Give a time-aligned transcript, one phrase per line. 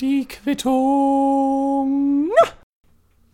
[0.00, 2.30] Die Quittung.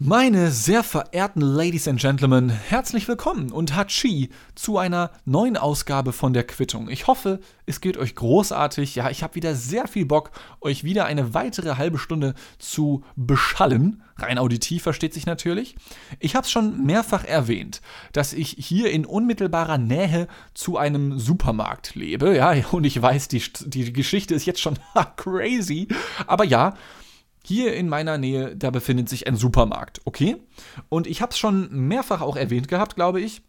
[0.00, 6.32] Meine sehr verehrten Ladies and Gentlemen, herzlich willkommen und Hachi zu einer neuen Ausgabe von
[6.32, 6.90] der Quittung.
[6.90, 8.96] Ich hoffe, es geht euch großartig.
[8.96, 14.02] Ja, ich habe wieder sehr viel Bock, euch wieder eine weitere halbe Stunde zu beschallen.
[14.16, 15.76] Rein auditiv versteht sich natürlich.
[16.18, 17.80] Ich habe es schon mehrfach erwähnt,
[18.12, 22.36] dass ich hier in unmittelbarer Nähe zu einem Supermarkt lebe.
[22.36, 24.76] Ja, und ich weiß, die, die Geschichte ist jetzt schon
[25.16, 25.86] crazy.
[26.26, 26.74] Aber ja,
[27.46, 30.36] hier in meiner Nähe, da befindet sich ein Supermarkt, okay?
[30.88, 33.42] Und ich habe es schon mehrfach auch erwähnt gehabt, glaube ich,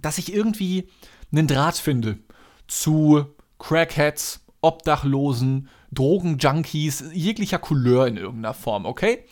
[0.00, 0.88] dass ich irgendwie
[1.30, 2.18] einen Draht finde
[2.66, 3.26] zu
[3.58, 9.24] Crackheads, Obdachlosen, Drogenjunkies, jeglicher Couleur in irgendeiner Form, okay?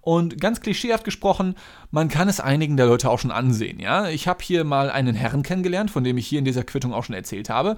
[0.00, 1.54] Und ganz klischeehaft gesprochen,
[1.90, 4.08] man kann es einigen der Leute auch schon ansehen, ja.
[4.08, 7.04] Ich habe hier mal einen Herrn kennengelernt, von dem ich hier in dieser Quittung auch
[7.04, 7.76] schon erzählt habe.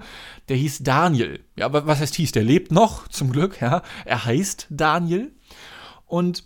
[0.49, 1.39] Der hieß Daniel.
[1.55, 2.33] Ja, was heißt hieß?
[2.33, 3.81] Der lebt noch, zum Glück, ja.
[4.03, 5.31] Er heißt Daniel.
[6.07, 6.43] Und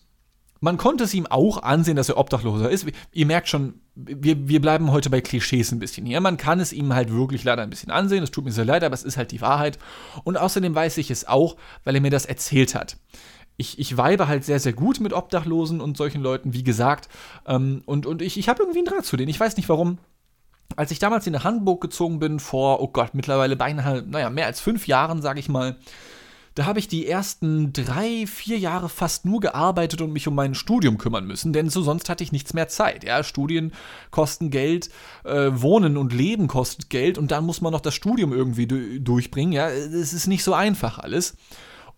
[0.64, 2.86] man konnte es ihm auch ansehen, dass er Obdachloser ist.
[3.12, 6.22] Ihr merkt schon, wir, wir bleiben heute bei Klischees ein bisschen hier.
[6.22, 8.24] Man kann es ihm halt wirklich leider ein bisschen ansehen.
[8.24, 9.80] Es tut mir sehr leid, aber es ist halt die Wahrheit.
[10.24, 12.98] Und außerdem weiß ich es auch, weil er mir das erzählt hat.
[13.58, 17.10] Ich, ich weibe halt sehr, sehr gut mit Obdachlosen und solchen Leuten, wie gesagt.
[17.48, 19.30] Ähm, und, und ich, ich habe irgendwie einen Draht zu denen.
[19.30, 19.98] Ich weiß nicht warum.
[20.76, 24.62] Als ich damals in Hamburg gezogen bin, vor, oh Gott, mittlerweile beinahe, naja, mehr als
[24.62, 25.76] fünf Jahren, sage ich mal,
[26.56, 30.54] da habe ich die ersten drei, vier Jahre fast nur gearbeitet und mich um mein
[30.54, 33.04] Studium kümmern müssen, denn so sonst hatte ich nichts mehr Zeit.
[33.04, 33.72] Ja, Studien
[34.10, 34.90] kosten Geld,
[35.24, 38.68] äh, Wohnen und Leben kostet Geld und dann muss man noch das Studium irgendwie
[39.00, 39.54] durchbringen.
[39.54, 41.36] Ja, es ist nicht so einfach alles.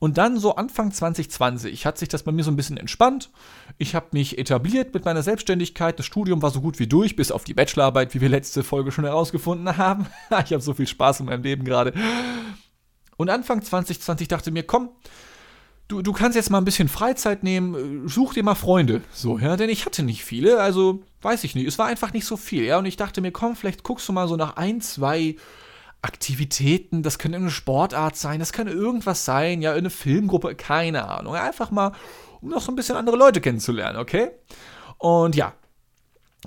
[0.03, 3.29] Und dann so Anfang 2020 hat sich das bei mir so ein bisschen entspannt.
[3.77, 5.97] Ich habe mich etabliert mit meiner Selbstständigkeit.
[5.97, 8.91] Das Studium war so gut wie durch, bis auf die Bachelorarbeit, wie wir letzte Folge
[8.91, 10.07] schon herausgefunden haben.
[10.29, 11.93] ich habe so viel Spaß in meinem Leben gerade.
[13.17, 14.89] Und Anfang 2020 dachte mir, komm,
[15.87, 19.01] du, du kannst jetzt mal ein bisschen Freizeit nehmen, such dir mal Freunde.
[19.13, 21.67] So, ja, denn ich hatte nicht viele, also weiß ich nicht.
[21.67, 22.77] Es war einfach nicht so viel, ja.
[22.77, 25.35] Und ich dachte mir, komm, vielleicht guckst du mal so nach ein, zwei
[26.01, 27.03] Aktivitäten.
[27.03, 31.35] Das könnte eine Sportart sein, das kann irgendwas sein, ja, eine Filmgruppe, keine Ahnung.
[31.35, 31.93] Einfach mal,
[32.41, 34.31] um noch so ein bisschen andere Leute kennenzulernen, okay?
[34.97, 35.53] Und ja,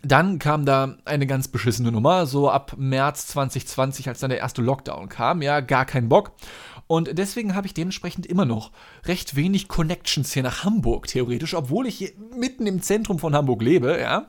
[0.02, 4.62] dann kam da eine ganz beschissene Nummer, so ab März 2020, als dann der erste
[4.62, 5.42] Lockdown kam.
[5.42, 6.32] Ja, gar kein Bock.
[6.86, 8.70] Und deswegen habe ich dementsprechend immer noch
[9.04, 13.62] recht wenig Connections hier nach Hamburg, theoretisch, obwohl ich hier mitten im Zentrum von Hamburg
[13.62, 14.26] lebe, ja.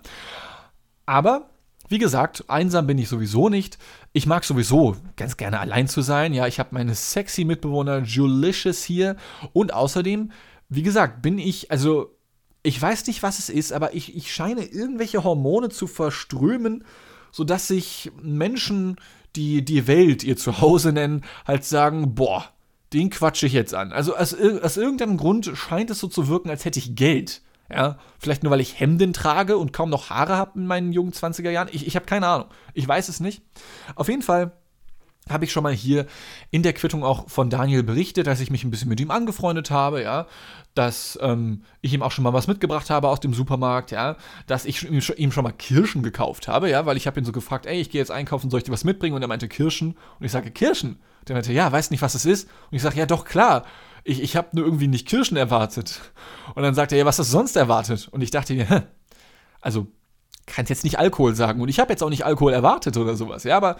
[1.06, 1.50] Aber,
[1.88, 3.77] wie gesagt, einsam bin ich sowieso nicht.
[4.11, 6.33] Ich mag sowieso ganz gerne allein zu sein.
[6.33, 9.16] Ja, ich habe meine sexy Mitbewohner Julicious hier.
[9.53, 10.31] Und außerdem,
[10.69, 12.16] wie gesagt, bin ich, also
[12.67, 16.83] ich weiß nicht, was es ist, aber ich, ich scheine irgendwelche Hormone zu verströmen,
[17.31, 18.97] sodass sich Menschen,
[19.38, 22.44] die die Welt ihr Zuhause nennen, halt sagen, boah,
[22.91, 23.94] den quatsche ich jetzt an.
[23.94, 27.41] Also aus, aus irgendeinem Grund scheint es so zu wirken, als hätte ich Geld.
[27.69, 31.13] Ja, vielleicht nur, weil ich Hemden trage und kaum noch Haare habe in meinen jungen
[31.13, 31.69] 20er Jahren.
[31.72, 32.47] Ich, ich habe keine Ahnung.
[32.73, 33.44] Ich weiß es nicht.
[33.95, 34.51] Auf jeden Fall
[35.29, 36.05] habe ich schon mal hier
[36.51, 39.71] in der Quittung auch von Daniel berichtet, dass ich mich ein bisschen mit ihm angefreundet
[39.71, 40.27] habe, ja,
[40.73, 44.65] dass ähm, ich ihm auch schon mal was mitgebracht habe aus dem Supermarkt, ja, dass
[44.65, 47.79] ich ihm schon mal Kirschen gekauft habe, ja, weil ich habe ihn so gefragt, ey,
[47.79, 49.15] ich gehe jetzt einkaufen, soll ich dir was mitbringen?
[49.15, 50.99] Und er meinte Kirschen und ich sage Kirschen.
[51.27, 52.47] Der meinte, ja, weiß nicht, was es ist.
[52.71, 53.65] Und ich sage, ja, doch klar.
[54.05, 55.99] Ich, ich habe nur irgendwie nicht Kirschen erwartet.
[56.55, 58.07] Und dann sagt er, ja, was hast du sonst erwartet?
[58.09, 58.88] Und ich dachte mir,
[59.59, 59.88] also
[60.47, 63.44] kannst jetzt nicht Alkohol sagen und ich habe jetzt auch nicht Alkohol erwartet oder sowas,
[63.44, 63.75] ja, aber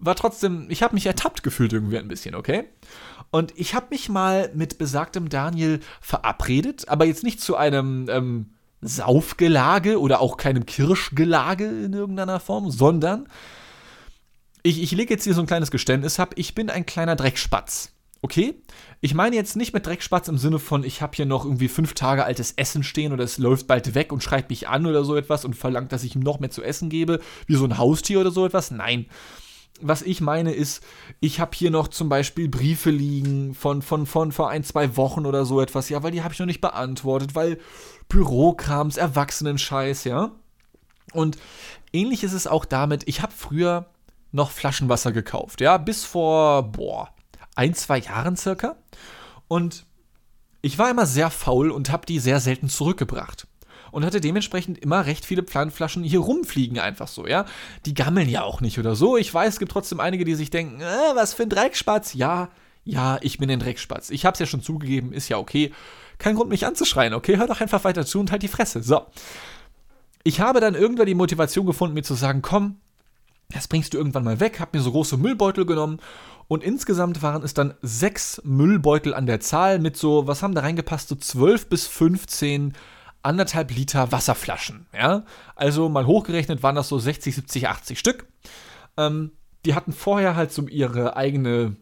[0.00, 2.64] war trotzdem, ich habe mich ertappt gefühlt irgendwie ein bisschen, okay?
[3.30, 8.54] Und ich habe mich mal mit besagtem Daniel verabredet, aber jetzt nicht zu einem ähm,
[8.80, 13.28] Saufgelage oder auch keinem Kirschgelage in irgendeiner Form, sondern
[14.62, 17.92] ich, ich lege jetzt hier so ein kleines Geständnis ab, ich bin ein kleiner Dreckspatz.
[18.22, 18.54] Okay?
[19.00, 21.94] Ich meine jetzt nicht mit Dreckspatz im Sinne von, ich habe hier noch irgendwie fünf
[21.94, 25.16] Tage altes Essen stehen oder es läuft bald weg und schreit mich an oder so
[25.16, 28.20] etwas und verlangt, dass ich ihm noch mehr zu essen gebe, wie so ein Haustier
[28.20, 28.70] oder so etwas.
[28.70, 29.06] Nein
[29.80, 30.82] was ich meine ist,
[31.20, 35.26] ich habe hier noch zum Beispiel Briefe liegen von, von, von vor ein, zwei Wochen
[35.26, 37.58] oder so etwas, ja, weil die habe ich noch nicht beantwortet, weil
[38.08, 40.32] Bürokrams, Erwachsenenscheiß, ja.
[41.12, 41.38] Und
[41.92, 43.86] ähnlich ist es auch damit, ich habe früher
[44.32, 47.08] noch Flaschenwasser gekauft, ja, bis vor, boah,
[47.56, 48.76] ein, zwei Jahren circa.
[49.48, 49.86] Und
[50.62, 53.48] ich war immer sehr faul und habe die sehr selten zurückgebracht
[53.92, 57.44] und hatte dementsprechend immer recht viele Pfandflaschen hier rumfliegen, einfach so, ja.
[57.86, 59.16] Die gammeln ja auch nicht oder so.
[59.16, 62.14] Ich weiß, es gibt trotzdem einige, die sich denken, äh, was für ein Dreckspatz.
[62.14, 62.48] Ja,
[62.84, 64.10] ja, ich bin ein Dreckspatz.
[64.10, 65.72] Ich hab's ja schon zugegeben, ist ja okay.
[66.18, 67.36] Kein Grund, mich anzuschreien, okay?
[67.36, 68.82] Hör doch einfach weiter zu und halt die Fresse.
[68.82, 69.06] So.
[70.22, 72.76] Ich habe dann irgendwann die Motivation gefunden, mir zu sagen, komm,
[73.52, 75.98] das bringst du irgendwann mal weg, hab mir so große Müllbeutel genommen
[76.46, 80.62] und insgesamt waren es dann sechs Müllbeutel an der Zahl mit so, was haben da
[80.62, 82.74] reingepasst, so 12 bis 15
[83.22, 84.86] anderthalb Liter Wasserflaschen.
[84.92, 85.24] Ja?
[85.54, 88.26] Also mal hochgerechnet waren das so 60, 70, 80 Stück.
[88.96, 89.32] Ähm,
[89.64, 91.76] die hatten vorher halt so ihre eigene,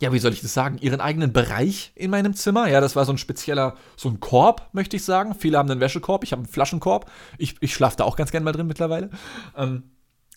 [0.00, 2.68] ja, wie soll ich das sagen, ihren eigenen Bereich in meinem Zimmer.
[2.68, 5.34] Ja, das war so ein spezieller, so ein Korb, möchte ich sagen.
[5.34, 7.10] Viele haben einen Wäschekorb, ich habe einen Flaschenkorb.
[7.38, 9.10] Ich, ich schlafe da auch ganz gern mal drin mittlerweile.
[9.56, 9.84] Ähm,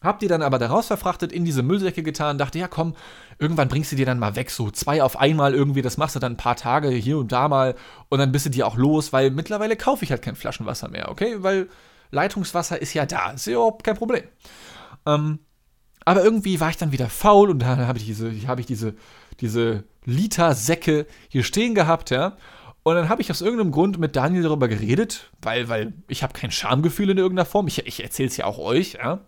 [0.03, 2.95] hab die dann aber daraus verfrachtet, in diese Müllsäcke getan, dachte, ja komm,
[3.39, 6.19] irgendwann bringst du die dann mal weg, so zwei auf einmal irgendwie, das machst du
[6.19, 7.75] dann ein paar Tage hier und da mal
[8.09, 11.09] und dann bist du die auch los, weil mittlerweile kaufe ich halt kein Flaschenwasser mehr,
[11.09, 11.37] okay?
[11.39, 11.69] Weil
[12.11, 14.23] Leitungswasser ist ja da, ist ja überhaupt kein Problem.
[15.05, 15.39] Ähm,
[16.05, 18.93] aber irgendwie war ich dann wieder faul und dann habe ich diese, habe ich diese,
[19.39, 22.37] diese Liter-Säcke hier stehen gehabt, ja.
[22.83, 26.33] Und dann habe ich aus irgendeinem Grund mit Daniel darüber geredet, weil, weil ich habe
[26.33, 27.67] kein Schamgefühl in irgendeiner Form.
[27.67, 29.21] Ich, ich erzähle es ja auch euch, ja.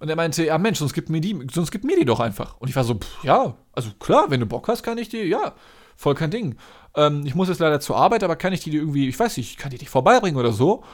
[0.00, 2.56] Und er meinte, ja Mensch, sonst gib mir die, sonst gib mir die doch einfach.
[2.58, 5.22] Und ich war so, pff, ja, also klar, wenn du Bock hast, kann ich die,
[5.22, 5.54] ja,
[5.96, 6.56] voll kein Ding.
[6.96, 9.58] Ähm, ich muss jetzt leider zur Arbeit, aber kann ich die irgendwie, ich weiß nicht,
[9.58, 10.84] kann die dich vorbeibringen oder so?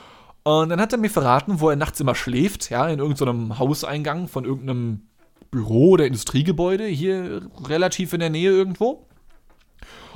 [0.43, 4.29] Und dann hat er mir verraten, wo er nachts immer schläft, ja, in irgendeinem Hauseingang
[4.29, 5.03] von irgendeinem
[5.50, 9.06] Büro oder Industriegebäude, hier relativ in der Nähe irgendwo.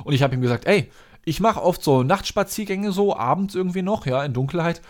[0.03, 0.89] Und ich habe ihm gesagt, ey,
[1.25, 4.81] ich mache oft so Nachtspaziergänge so, abends irgendwie noch, ja, in Dunkelheit.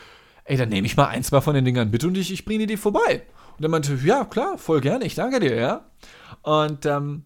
[0.44, 2.60] Ey, dann nehme ich mal eins mal von den Dingern mit und ich, ich bringe
[2.60, 3.24] dir die vorbei.
[3.58, 5.86] Und er meinte, ja, klar, voll gerne, ich danke dir, ja.
[6.42, 7.24] Und ähm,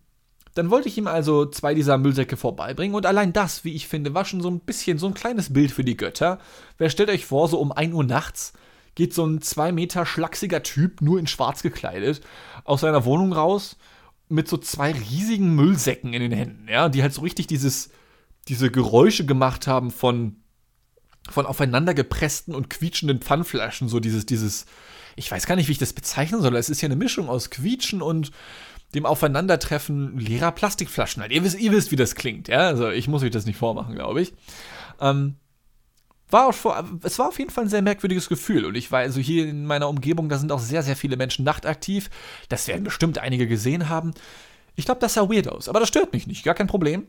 [0.55, 4.13] dann wollte ich ihm also zwei dieser Müllsäcke vorbeibringen und allein das, wie ich finde,
[4.13, 6.39] war schon so ein bisschen so ein kleines Bild für die Götter.
[6.77, 8.53] Wer stellt euch vor, so um 1 Uhr nachts
[8.95, 12.21] geht so ein zwei Meter schlachsiger Typ, nur in schwarz gekleidet,
[12.65, 13.77] aus seiner Wohnung raus
[14.27, 17.91] mit so zwei riesigen Müllsäcken in den Händen, ja, die halt so richtig dieses,
[18.47, 20.37] diese Geräusche gemacht haben von,
[21.29, 24.65] von aufeinander gepressten und quietschenden Pfannflaschen, so dieses, dieses,
[25.19, 26.55] ich weiß gar nicht, wie ich das bezeichnen soll.
[26.55, 28.31] Es ist ja eine Mischung aus Quietschen und
[28.95, 31.21] dem Aufeinandertreffen leerer Plastikflaschen.
[31.21, 31.31] Halt.
[31.31, 32.61] Ihr, wisst, ihr wisst, wie das klingt, ja.
[32.61, 34.33] Also ich muss euch das nicht vormachen, glaube ich.
[34.99, 35.35] Ähm,
[36.29, 38.65] war auch vor, es war auf jeden Fall ein sehr merkwürdiges Gefühl.
[38.65, 41.43] Und ich war also hier in meiner Umgebung, da sind auch sehr, sehr viele Menschen
[41.43, 42.09] nachtaktiv.
[42.47, 44.13] Das werden bestimmt einige gesehen haben.
[44.75, 47.07] Ich glaube, das sah weird aus, aber das stört mich nicht, gar kein Problem.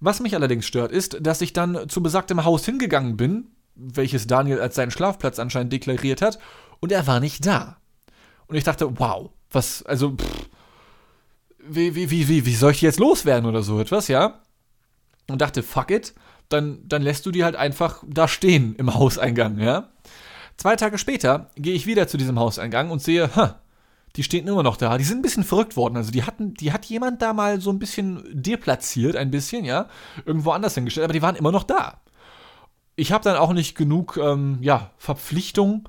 [0.00, 4.60] Was mich allerdings stört, ist, dass ich dann zu besagtem Haus hingegangen bin, welches Daniel
[4.60, 6.38] als seinen Schlafplatz anscheinend deklariert hat,
[6.80, 7.76] und er war nicht da.
[8.46, 10.48] Und ich dachte, wow, was, also, pff,
[11.62, 14.40] wie, wie, wie, wie, wie soll ich die jetzt loswerden oder so etwas, ja?
[15.28, 16.14] Und dachte, fuck it,
[16.48, 19.90] dann, dann lässt du die halt einfach da stehen im Hauseingang, ja?
[20.56, 23.60] Zwei Tage später gehe ich wieder zu diesem Hauseingang und sehe, ha,
[24.16, 24.98] die stehen immer noch da.
[24.98, 25.96] Die sind ein bisschen verrückt worden.
[25.96, 29.88] Also die hatten, die hat jemand da mal so ein bisschen deplatziert, ein bisschen, ja,
[30.26, 32.00] irgendwo anders hingestellt, aber die waren immer noch da.
[32.96, 35.88] Ich habe dann auch nicht genug, ähm, ja, Verpflichtung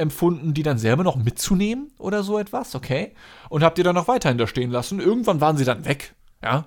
[0.00, 3.14] empfunden, die dann selber noch mitzunehmen oder so etwas, okay?
[3.48, 5.00] Und habt ihr dann noch weiterhin da stehen lassen.
[5.00, 6.66] Irgendwann waren sie dann weg, ja?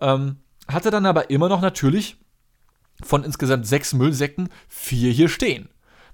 [0.00, 0.36] Ähm,
[0.68, 2.16] hatte dann aber immer noch natürlich
[3.02, 5.68] von insgesamt sechs Müllsäcken vier hier stehen.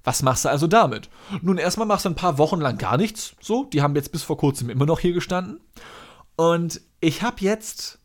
[0.04, 1.08] Was machst du also damit?
[1.40, 3.64] Nun, erstmal machst du ein paar Wochen lang gar nichts, so.
[3.64, 5.60] Die haben jetzt bis vor kurzem immer noch hier gestanden.
[6.36, 7.98] Und ich habe jetzt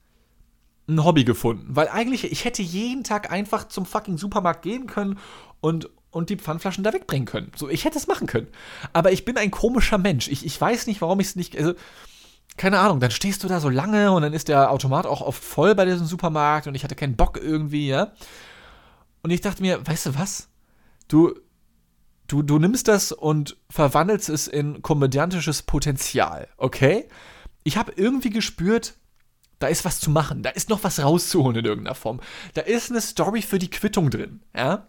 [0.88, 5.20] ein Hobby gefunden, weil eigentlich ich hätte jeden Tag einfach zum fucking Supermarkt gehen können
[5.62, 7.52] und und die Pfandflaschen da wegbringen können.
[7.56, 8.48] So, ich hätte es machen können.
[8.94, 10.28] Aber ich bin ein komischer Mensch.
[10.28, 11.58] Ich, ich weiß nicht, warum ich es nicht.
[11.58, 11.74] Also,
[12.58, 15.44] keine Ahnung, dann stehst du da so lange und dann ist der Automat auch oft
[15.44, 18.12] voll bei diesem Supermarkt und ich hatte keinen Bock irgendwie, ja.
[19.22, 20.50] Und ich dachte mir, weißt du was?
[21.08, 21.36] Du,
[22.28, 27.08] du, du nimmst das und verwandelst es in komödiantisches Potenzial, okay?
[27.64, 28.96] Ich habe irgendwie gespürt,
[29.60, 32.20] da ist was zu machen, da ist noch was rauszuholen in irgendeiner Form.
[32.54, 34.88] Da ist eine Story für die Quittung drin, ja?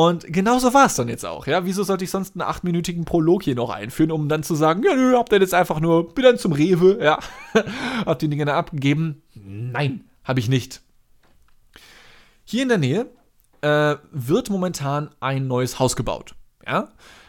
[0.00, 1.66] Und genauso war es dann jetzt auch, ja.
[1.66, 4.94] Wieso sollte ich sonst einen achtminütigen Prolog hier noch einführen, um dann zu sagen, ja,
[4.94, 7.18] nö, habt ihr jetzt einfach nur, bin dann zum Rewe, ja.
[8.06, 9.20] habt die Dinge dann abgegeben?
[9.34, 10.80] Nein, habe ich nicht.
[12.44, 13.10] Hier in der Nähe
[13.60, 16.34] äh, wird momentan ein neues Haus gebaut,
[16.66, 16.88] ja.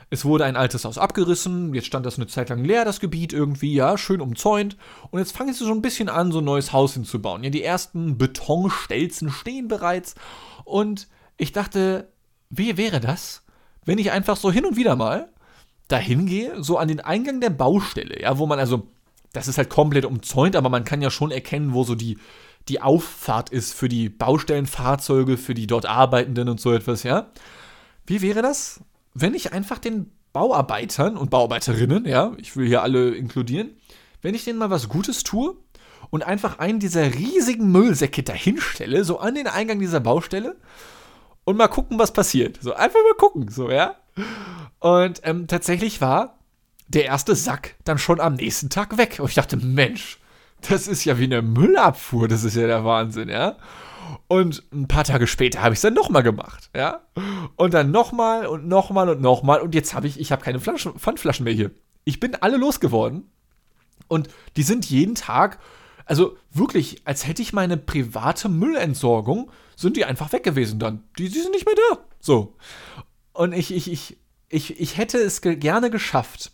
[0.09, 3.33] Es wurde ein altes Haus abgerissen, jetzt stand das eine Zeit lang leer, das Gebiet
[3.33, 4.77] irgendwie, ja, schön umzäunt.
[5.09, 7.43] Und jetzt fangen sie so ein bisschen an, so ein neues Haus hinzubauen.
[7.43, 10.15] Ja, die ersten Betonstelzen stehen bereits.
[10.63, 12.07] Und ich dachte,
[12.51, 13.43] wie wäre das,
[13.85, 15.29] wenn ich einfach so hin und wieder mal
[15.87, 18.87] dahin gehe, so an den Eingang der Baustelle, ja, wo man also,
[19.33, 22.17] das ist halt komplett umzäunt, aber man kann ja schon erkennen, wo so die,
[22.67, 27.31] die Auffahrt ist für die Baustellenfahrzeuge, für die dort Arbeitenden und so etwas, ja.
[28.05, 28.81] Wie wäre das,
[29.13, 33.71] wenn ich einfach den Bauarbeitern und Bauarbeiterinnen, ja, ich will hier alle inkludieren,
[34.21, 35.55] wenn ich denen mal was Gutes tue
[36.09, 40.55] und einfach einen dieser riesigen Müllsäcke dahinstelle, so an den Eingang dieser Baustelle
[41.43, 42.59] und mal gucken, was passiert.
[42.61, 43.95] So, einfach mal gucken, so, ja.
[44.79, 46.39] Und ähm, tatsächlich war
[46.87, 49.17] der erste Sack dann schon am nächsten Tag weg.
[49.19, 50.19] Und ich dachte, Mensch,
[50.69, 53.57] das ist ja wie eine Müllabfuhr, das ist ja der Wahnsinn, ja.
[54.27, 57.01] Und ein paar Tage später habe ich es dann nochmal gemacht, ja.
[57.55, 59.61] Und dann nochmal und nochmal und nochmal.
[59.61, 61.71] Und jetzt habe ich, ich habe keine Flaschen, Pfandflaschen mehr hier.
[62.03, 63.29] Ich bin alle losgeworden.
[64.07, 65.59] Und die sind jeden Tag,
[66.05, 71.03] also wirklich, als hätte ich meine private Müllentsorgung, sind die einfach weg gewesen dann.
[71.17, 71.99] Die, die sind nicht mehr da.
[72.19, 72.55] So.
[73.33, 74.17] Und ich, ich, ich,
[74.49, 76.51] ich, ich hätte es ge gerne geschafft,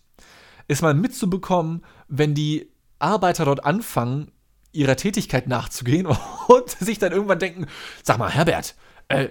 [0.67, 4.31] es mal mitzubekommen, wenn die Arbeiter dort anfangen,
[4.71, 6.05] ihrer Tätigkeit nachzugehen
[6.47, 7.67] und sich dann irgendwann denken,
[8.03, 8.75] sag mal, Herbert,
[9.07, 9.29] äh,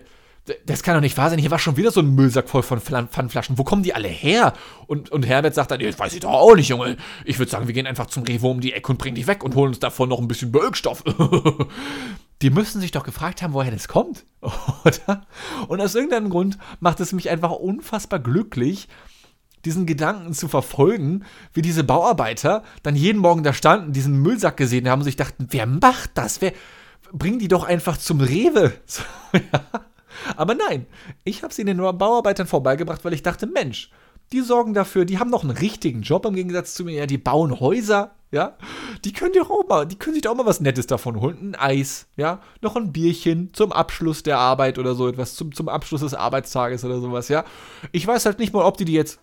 [0.66, 2.80] das kann doch nicht wahr sein, hier war schon wieder so ein Müllsack voll von
[2.80, 3.58] Pfandflaschen.
[3.58, 4.52] Wo kommen die alle her?
[4.86, 6.96] Und, und Herbert sagt dann, das weiß ich doch auch nicht, Junge.
[7.24, 9.42] Ich würde sagen, wir gehen einfach zum Revo um die Ecke und bringen die weg
[9.42, 11.02] und holen uns davon noch ein bisschen Bölkstoff.
[12.42, 15.26] die müssen sich doch gefragt haben, woher das kommt, oder?
[15.68, 18.88] Und aus irgendeinem Grund macht es mich einfach unfassbar glücklich,
[19.64, 24.88] diesen Gedanken zu verfolgen, wie diese Bauarbeiter dann jeden Morgen da standen, diesen Müllsack gesehen
[24.88, 26.40] haben und sich dachten, wer macht das?
[26.40, 26.52] Wer
[27.12, 28.72] bring die doch einfach zum Rewe.
[28.86, 29.86] So, ja.
[30.37, 30.87] Aber nein,
[31.25, 33.90] ich habe sie den Bauarbeitern vorbeigebracht, weil ich dachte, Mensch,
[34.33, 37.18] die sorgen dafür, die haben noch einen richtigen Job im Gegensatz zu mir, ja, die
[37.18, 38.56] bauen Häuser, ja,
[39.04, 41.54] die können dir auch mal, die können sich auch mal was Nettes davon holen, ein
[41.54, 46.00] Eis, ja, noch ein Bierchen zum Abschluss der Arbeit oder so etwas, zum, zum Abschluss
[46.00, 47.45] des Arbeitstages oder sowas, ja.
[47.92, 49.21] Ich weiß halt nicht mal, ob die die jetzt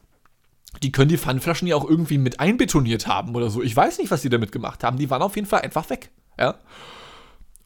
[0.81, 3.61] die können die Pfandflaschen ja auch irgendwie mit einbetoniert haben oder so.
[3.61, 4.97] Ich weiß nicht, was die damit gemacht haben.
[4.97, 6.09] Die waren auf jeden Fall einfach weg.
[6.39, 6.55] Ja.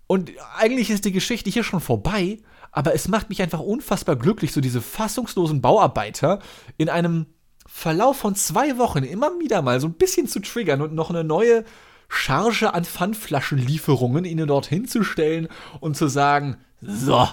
[0.08, 2.40] Und eigentlich ist die Geschichte hier schon vorbei,
[2.72, 6.40] aber es macht mich einfach unfassbar glücklich, so diese fassungslosen Bauarbeiter
[6.78, 7.28] in einem
[7.66, 11.24] Verlauf von zwei Wochen immer wieder mal so ein bisschen zu triggern und noch eine
[11.24, 11.66] neue
[12.10, 15.50] Charge an Pfandflaschenlieferungen ihnen dorthin zu stellen
[15.82, 17.28] und zu sagen, so,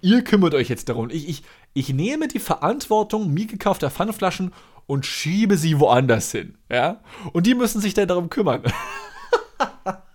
[0.00, 1.10] ihr kümmert euch jetzt darum.
[1.10, 1.42] Ich, ich,
[1.74, 4.52] ich nehme die Verantwortung mir gekaufter Pfandflaschen
[4.86, 6.56] und schiebe sie woanders hin.
[6.68, 7.00] Ja?
[7.32, 8.62] Und die müssen sich dann darum kümmern.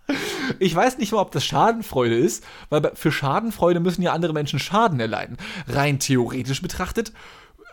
[0.60, 4.60] ich weiß nicht mal, ob das Schadenfreude ist, weil für Schadenfreude müssen ja andere Menschen
[4.60, 5.38] Schaden erleiden.
[5.68, 7.12] Rein theoretisch betrachtet,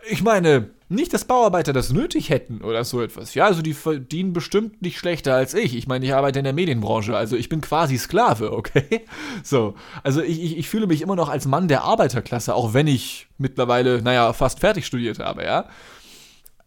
[0.08, 3.34] ich meine, nicht, dass Bauarbeiter das nötig hätten oder so etwas.
[3.34, 5.76] Ja, also die verdienen bestimmt nicht schlechter als ich.
[5.76, 9.04] Ich meine, ich arbeite in der Medienbranche, also ich bin quasi Sklave, okay?
[9.42, 12.88] So, also ich, ich, ich fühle mich immer noch als Mann der Arbeiterklasse, auch wenn
[12.88, 15.66] ich mittlerweile, naja, fast fertig studiert habe, ja?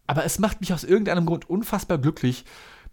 [0.06, 2.44] Aber es macht mich aus irgendeinem Grund unfassbar glücklich,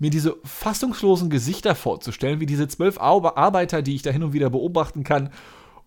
[0.03, 4.49] mir diese fassungslosen Gesichter vorzustellen, wie diese zwölf Arbeiter, die ich da hin und wieder
[4.49, 5.29] beobachten kann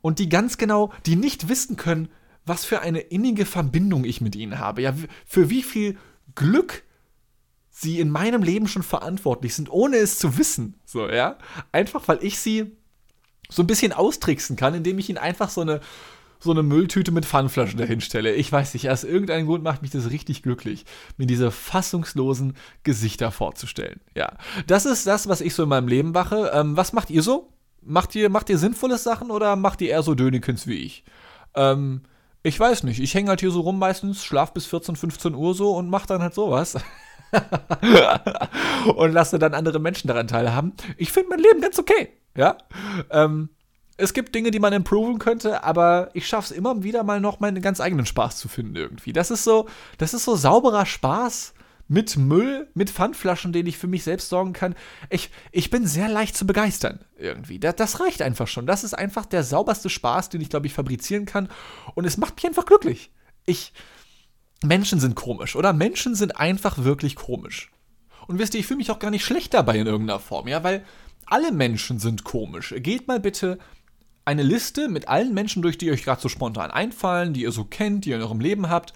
[0.01, 2.09] und die ganz genau, die nicht wissen können,
[2.47, 4.81] was für eine innige Verbindung ich mit ihnen habe.
[4.81, 4.95] Ja,
[5.27, 5.99] für wie viel
[6.35, 6.83] Glück
[7.69, 10.81] sie in meinem Leben schon verantwortlich sind, ohne es zu wissen.
[10.87, 11.37] So, ja.
[11.71, 12.75] Einfach weil ich sie
[13.51, 15.81] so ein bisschen austricksen kann, indem ich ihnen einfach so eine
[16.39, 18.35] so eine Mülltüte mit Pfandflaschen dahinstelle.
[18.35, 20.85] Ich weiß nicht, aus irgendeinem Grund macht mich das richtig glücklich,
[21.17, 24.01] mir diese fassungslosen Gesichter vorzustellen.
[24.15, 24.33] Ja,
[24.67, 26.51] das ist das, was ich so in meinem Leben mache.
[26.53, 27.53] Ähm, was macht ihr so?
[27.83, 31.05] Macht ihr, macht ihr sinnvolle Sachen oder macht ihr eher so Dönekens wie ich?
[31.55, 32.03] Ähm,
[32.43, 33.01] ich weiß nicht.
[33.01, 36.07] Ich hänge halt hier so rum meistens, schlaf bis 14, 15 Uhr so und mach
[36.07, 36.77] dann halt sowas.
[38.97, 40.73] und lasse dann andere Menschen daran teilhaben.
[40.97, 42.11] Ich finde mein Leben ganz okay.
[42.37, 42.57] Ja.
[43.11, 43.49] Ähm,
[43.97, 47.41] es gibt Dinge, die man improven könnte, aber ich schaffe es immer wieder mal noch
[47.41, 49.13] meinen ganz eigenen Spaß zu finden irgendwie.
[49.13, 49.67] Das ist so,
[49.99, 51.55] das ist so sauberer Spaß
[51.89, 54.75] mit Müll, mit Pfandflaschen, den ich für mich selbst sorgen kann.
[55.09, 57.59] Ich, ich bin sehr leicht zu begeistern irgendwie.
[57.59, 58.67] Das, das reicht einfach schon.
[58.67, 61.49] Das ist einfach der sauberste Spaß, den ich glaube ich fabrizieren kann
[61.95, 63.11] und es macht mich einfach glücklich.
[63.47, 63.73] Ich
[64.63, 65.73] Menschen sind komisch, oder?
[65.73, 67.71] Menschen sind einfach wirklich komisch.
[68.27, 70.65] Und wisst ihr, ich fühle mich auch gar nicht schlecht dabei in irgendeiner Form, ja,
[70.65, 70.85] weil
[71.27, 72.75] alle Menschen sind komisch.
[72.79, 73.59] Geht mal bitte
[74.27, 77.65] eine Liste mit allen Menschen durch, die euch gerade so spontan einfallen, die ihr so
[77.65, 78.93] kennt, die ihr in eurem Leben habt.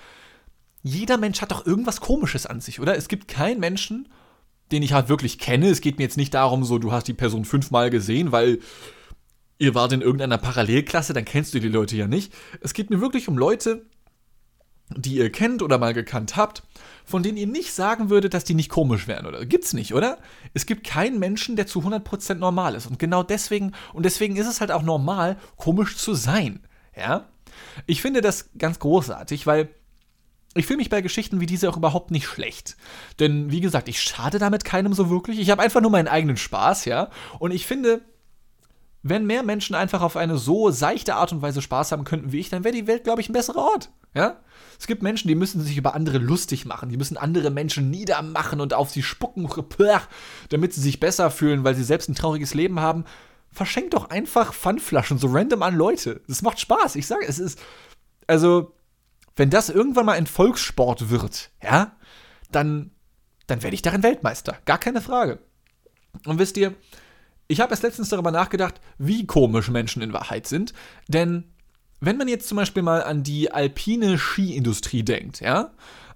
[0.82, 2.96] Jeder Mensch hat doch irgendwas Komisches an sich, oder?
[2.96, 4.08] Es gibt keinen Menschen,
[4.72, 5.68] den ich halt wirklich kenne.
[5.68, 8.58] Es geht mir jetzt nicht darum, so, du hast die Person fünfmal gesehen, weil
[9.58, 12.32] ihr wart in irgendeiner Parallelklasse, dann kennst du die Leute ja nicht.
[12.60, 13.86] Es geht mir wirklich um Leute,
[14.96, 16.62] die ihr kennt oder mal gekannt habt,
[17.04, 19.44] von denen ihr nicht sagen würdet, dass die nicht komisch wären, oder?
[19.46, 20.18] Gibt's nicht, oder?
[20.54, 22.86] Es gibt keinen Menschen, der zu 100% normal ist.
[22.86, 26.60] Und genau deswegen, und deswegen ist es halt auch normal, komisch zu sein,
[26.96, 27.28] ja?
[27.86, 29.68] Ich finde das ganz großartig, weil
[30.54, 32.76] ich fühle mich bei Geschichten wie diese auch überhaupt nicht schlecht.
[33.20, 35.38] Denn, wie gesagt, ich schade damit keinem so wirklich.
[35.38, 37.10] Ich habe einfach nur meinen eigenen Spaß, ja?
[37.38, 38.00] Und ich finde,
[39.02, 42.40] wenn mehr Menschen einfach auf eine so seichte Art und Weise Spaß haben könnten wie
[42.40, 43.90] ich, dann wäre die Welt, glaube ich, ein besserer Ort.
[44.14, 44.40] Ja?
[44.78, 48.60] Es gibt Menschen, die müssen sich über andere lustig machen, die müssen andere Menschen niedermachen
[48.60, 49.48] und auf sie spucken,
[50.48, 53.04] damit sie sich besser fühlen, weil sie selbst ein trauriges Leben haben.
[53.52, 56.20] Verschenkt doch einfach Pfandflaschen so random an Leute.
[56.28, 56.96] Das macht Spaß.
[56.96, 57.58] Ich sage, es ist.
[58.28, 58.74] Also,
[59.34, 61.96] wenn das irgendwann mal ein Volkssport wird, ja,
[62.52, 62.92] dann
[63.50, 64.58] dann werde ich darin Weltmeister.
[64.64, 65.40] Gar keine Frage.
[66.24, 66.74] Und wisst ihr,
[67.50, 70.72] ich habe erst letztens darüber nachgedacht, wie komisch Menschen in Wahrheit sind.
[71.08, 71.44] Denn
[72.00, 75.72] wenn man jetzt zum Beispiel mal an die alpine Skiindustrie denkt, ja,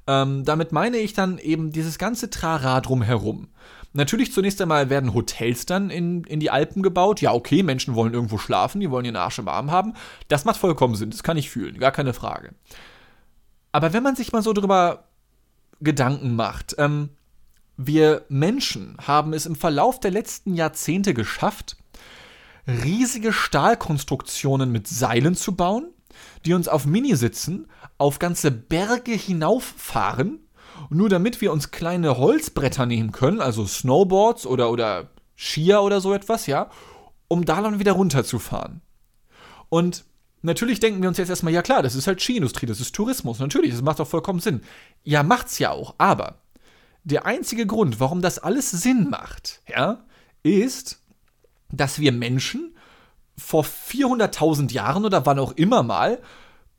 [0.06, 3.48] ähm, damit meine ich dann eben dieses ganze Trara drumherum.
[3.94, 7.20] Natürlich zunächst einmal werden Hotels dann in, in die Alpen gebaut.
[7.20, 9.94] Ja, okay, Menschen wollen irgendwo schlafen, die wollen ihren Arsch im Arm haben.
[10.28, 12.54] Das macht vollkommen Sinn, das kann ich fühlen, gar keine Frage.
[13.72, 15.08] Aber wenn man sich mal so drüber
[15.80, 17.10] Gedanken macht, ähm,
[17.76, 21.76] wir Menschen haben es im Verlauf der letzten Jahrzehnte geschafft,
[22.66, 25.88] riesige Stahlkonstruktionen mit Seilen zu bauen,
[26.44, 27.66] die uns auf Minisitzen
[27.98, 30.40] auf ganze Berge hinauffahren,
[30.90, 36.12] nur damit wir uns kleine Holzbretter nehmen können, also Snowboards oder, oder Skier oder so
[36.14, 36.70] etwas, ja,
[37.28, 38.80] um da dann wieder runterzufahren.
[39.68, 40.04] Und
[40.42, 43.38] natürlich denken wir uns jetzt erstmal, ja klar, das ist halt Skiindustrie, das ist Tourismus,
[43.38, 44.60] natürlich, das macht doch vollkommen Sinn.
[45.02, 46.38] Ja, macht's ja auch, aber
[47.04, 50.04] der einzige Grund, warum das alles Sinn macht, ja,
[50.42, 51.02] ist,
[51.70, 52.75] dass wir Menschen
[53.37, 56.18] vor 400.000 Jahren oder wann auch immer mal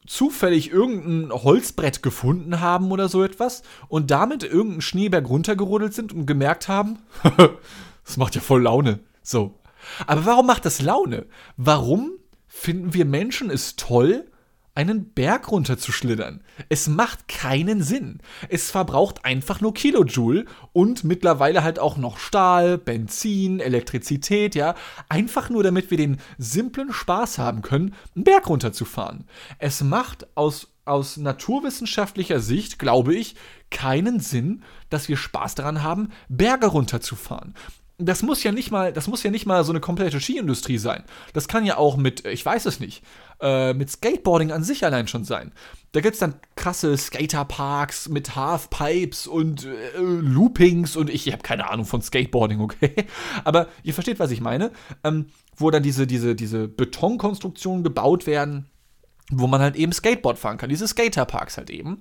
[0.08, 6.26] zufällig irgendein Holzbrett gefunden haben oder so etwas und damit irgendeinen Schneeberg runtergerodelt sind und
[6.26, 7.00] gemerkt haben,
[8.06, 9.00] das macht ja voll Laune.
[9.24, 9.60] So.
[10.06, 11.26] Aber warum macht das Laune?
[11.58, 12.12] Warum
[12.48, 14.26] finden wir Menschen es toll,
[14.76, 16.44] einen Berg runterzuschlittern.
[16.70, 18.20] Es macht keinen Sinn.
[18.50, 24.76] Es verbraucht einfach nur Kilojoule und mittlerweile halt auch noch Stahl, Benzin, Elektrizität, ja.
[25.10, 29.26] Einfach nur damit wir den simplen Spaß haben können, einen Berg runterzufahren.
[29.58, 33.36] Es macht aus aus naturwissenschaftlicher Sicht, glaube ich,
[33.72, 37.56] keinen Sinn, dass wir Spaß daran haben, Berge runterzufahren
[37.98, 41.04] das muss ja nicht mal, das muss ja nicht mal so eine komplette Skiindustrie sein.
[41.34, 43.04] Das kann ja auch mit, ich weiß es nicht,
[43.40, 45.54] äh, mit Skateboarding an sich allein schon sein.
[45.94, 51.44] Da gibt es dann krasse Skaterparks mit Halfpipes und äh, Loopings und ich, ich habe
[51.44, 52.94] keine Ahnung von Skateboarding, okay?
[53.46, 54.72] Aber ihr versteht, was ich meine.
[55.04, 58.70] Ähm, wo dann diese, diese, diese Betonkonstruktionen gebaut werden
[59.32, 62.00] wo man halt eben Skateboard fahren kann, diese Skaterparks halt eben.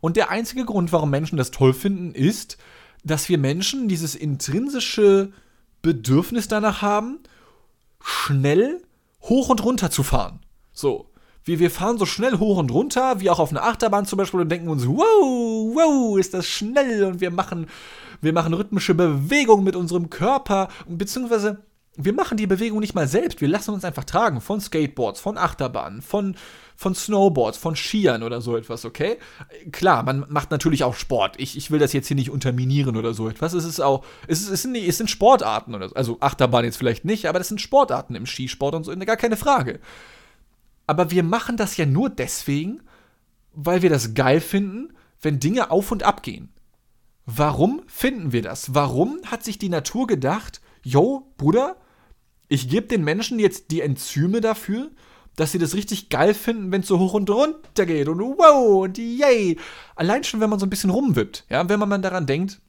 [0.00, 2.58] Und der einzige Grund, warum Menschen das toll finden, ist,
[3.04, 5.32] dass wir Menschen dieses intrinsische
[5.82, 7.20] Bedürfnis danach haben,
[8.00, 8.82] schnell
[9.22, 10.40] hoch und runter zu fahren.
[10.72, 11.10] So.
[11.44, 14.40] Wir, wir fahren so schnell hoch und runter, wie auch auf einer Achterbahn zum Beispiel,
[14.40, 17.68] und denken uns, wow, wow, ist das schnell und wir machen,
[18.20, 21.62] wir machen rhythmische Bewegungen mit unserem Körper, beziehungsweise
[21.96, 25.38] wir machen die Bewegung nicht mal selbst, wir lassen uns einfach tragen von Skateboards, von
[25.38, 26.36] Achterbahnen, von,
[26.76, 29.16] von Snowboards, von Skiern oder so etwas, okay?
[29.72, 31.36] Klar, man macht natürlich auch Sport.
[31.38, 33.54] Ich, ich will das jetzt hier nicht unterminieren oder so etwas.
[33.54, 35.94] Es ist auch, es, ist, es, sind, es sind Sportarten oder so.
[35.94, 39.36] Also Achterbahn jetzt vielleicht nicht, aber das sind Sportarten im Skisport und so, gar keine
[39.36, 39.80] Frage.
[40.86, 42.82] Aber wir machen das ja nur deswegen,
[43.54, 46.50] weil wir das geil finden, wenn Dinge auf und ab gehen.
[47.24, 48.74] Warum finden wir das?
[48.74, 51.76] Warum hat sich die Natur gedacht, yo, Bruder,
[52.48, 54.90] ich gebe den Menschen jetzt die Enzyme dafür,
[55.36, 58.84] dass sie das richtig geil finden, wenn es so hoch und runter geht und wow
[58.84, 59.58] und yay.
[59.94, 62.60] Allein schon, wenn man so ein bisschen rumwippt, ja, wenn man mal daran denkt,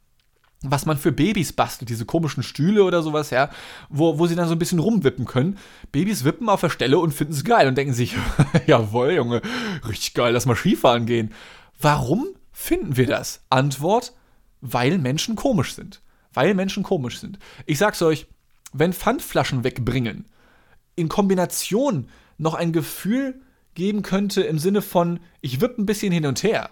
[0.63, 3.49] was man für Babys bastelt, diese komischen Stühle oder sowas, ja,
[3.89, 5.57] wo, wo sie dann so ein bisschen rumwippen können.
[5.91, 8.15] Babys wippen auf der Stelle und finden es geil und denken sich,
[8.67, 9.41] jawohl, Junge,
[9.87, 11.33] richtig geil, lass mal Skifahren gehen.
[11.79, 13.45] Warum finden wir das?
[13.49, 14.13] Antwort,
[14.61, 16.01] weil Menschen komisch sind.
[16.33, 17.37] Weil Menschen komisch sind.
[17.65, 18.27] Ich sag's euch,
[18.73, 20.25] wenn Pfandflaschen wegbringen,
[20.95, 23.41] in Kombination noch ein Gefühl
[23.75, 26.71] geben könnte im Sinne von, ich wippe ein bisschen hin und her.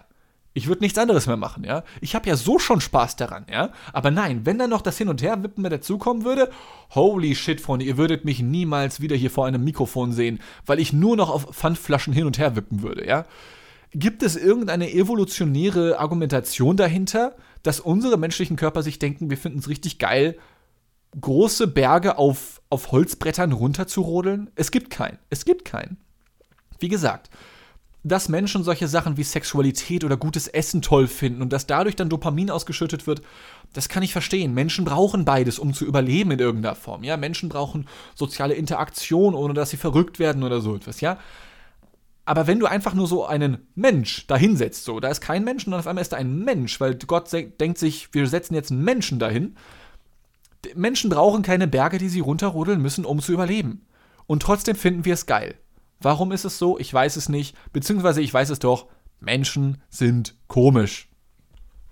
[0.54, 1.84] Ich würde nichts anderes mehr machen, ja.
[2.00, 3.72] Ich habe ja so schon Spaß daran, ja.
[3.92, 6.50] Aber nein, wenn dann noch das Hin- und Her-Wippen mit dazukommen würde,
[6.94, 10.94] holy shit, Freunde, ihr würdet mich niemals wieder hier vor einem Mikrofon sehen, weil ich
[10.94, 13.26] nur noch auf Pfandflaschen hin und her wippen würde, ja.
[13.92, 19.68] Gibt es irgendeine evolutionäre Argumentation dahinter, dass unsere menschlichen Körper sich denken, wir finden es
[19.68, 20.38] richtig geil,
[21.20, 24.50] große Berge auf, auf Holzbrettern runterzurodeln?
[24.54, 25.18] Es gibt keinen.
[25.30, 25.98] Es gibt keinen.
[26.78, 27.30] Wie gesagt,
[28.02, 32.08] dass Menschen solche Sachen wie Sexualität oder gutes Essen toll finden und dass dadurch dann
[32.08, 33.20] Dopamin ausgeschüttet wird,
[33.72, 34.54] das kann ich verstehen.
[34.54, 37.02] Menschen brauchen beides, um zu überleben in irgendeiner Form.
[37.02, 41.00] Ja, Menschen brauchen soziale Interaktion, ohne dass sie verrückt werden oder so etwas.
[41.00, 41.18] Ja,
[42.24, 45.74] aber wenn du einfach nur so einen Mensch dahinsetzt, so, da ist kein Mensch und
[45.74, 49.18] auf einmal ist da ein Mensch, weil Gott denkt sich, wir setzen jetzt einen Menschen
[49.18, 49.56] dahin,
[50.74, 53.86] Menschen brauchen keine Berge, die sie runterrodeln müssen, um zu überleben.
[54.26, 55.54] Und trotzdem finden wir es geil.
[56.00, 56.78] Warum ist es so?
[56.78, 57.56] Ich weiß es nicht.
[57.72, 58.86] Beziehungsweise ich weiß es doch,
[59.20, 61.08] Menschen sind komisch.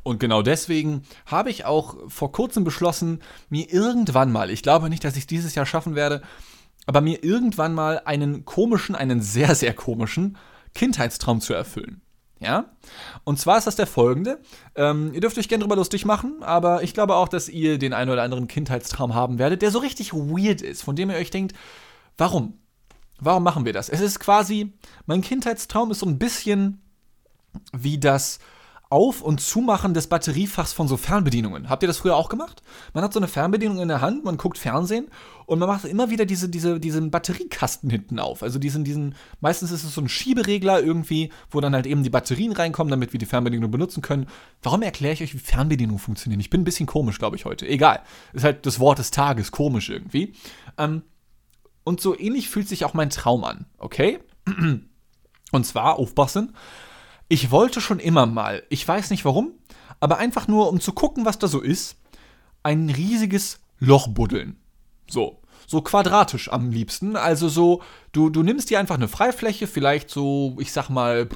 [0.02, 5.02] Und genau deswegen habe ich auch vor kurzem beschlossen, mir irgendwann mal, ich glaube nicht,
[5.02, 6.20] dass ich es dieses Jahr schaffen werde,
[6.86, 10.36] aber mir irgendwann mal einen komischen, einen sehr, sehr komischen
[10.74, 12.02] Kindheitstraum zu erfüllen.
[12.44, 12.66] Ja?
[13.24, 14.38] Und zwar ist das der folgende.
[14.74, 17.92] Ähm, ihr dürft euch gerne drüber lustig machen, aber ich glaube auch, dass ihr den
[17.92, 21.30] einen oder anderen Kindheitstraum haben werdet, der so richtig weird ist, von dem ihr euch
[21.30, 21.54] denkt,
[22.16, 22.58] warum?
[23.20, 23.88] Warum machen wir das?
[23.88, 24.72] Es ist quasi,
[25.06, 26.82] mein Kindheitstraum ist so ein bisschen
[27.72, 28.40] wie das
[28.94, 31.68] auf- und Zumachen des Batteriefachs von so Fernbedienungen.
[31.68, 32.62] Habt ihr das früher auch gemacht?
[32.92, 35.08] Man hat so eine Fernbedienung in der Hand, man guckt Fernsehen
[35.46, 38.44] und man macht immer wieder diese, diese, diesen Batteriekasten hinten auf.
[38.44, 42.10] Also diesen, diesen, meistens ist es so ein Schieberegler irgendwie, wo dann halt eben die
[42.10, 44.28] Batterien reinkommen, damit wir die Fernbedienung benutzen können.
[44.62, 46.38] Warum erkläre ich euch, wie Fernbedienungen funktionieren?
[46.38, 47.66] Ich bin ein bisschen komisch, glaube ich, heute.
[47.66, 48.00] Egal.
[48.32, 50.34] Ist halt das Wort des Tages, komisch irgendwie.
[50.78, 51.02] Ähm,
[51.82, 54.20] und so ähnlich fühlt sich auch mein Traum an, okay?
[55.50, 56.54] Und zwar, aufpassen,
[57.34, 59.54] ich wollte schon immer mal, ich weiß nicht warum,
[59.98, 61.96] aber einfach nur, um zu gucken, was da so ist,
[62.62, 64.56] ein riesiges Loch buddeln.
[65.10, 65.40] So.
[65.66, 67.16] So quadratisch am liebsten.
[67.16, 71.26] Also so, du, du nimmst dir einfach eine Freifläche, vielleicht so, ich sag mal,